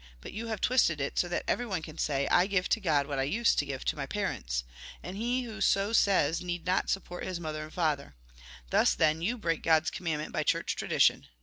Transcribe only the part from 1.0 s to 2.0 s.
so that everyone can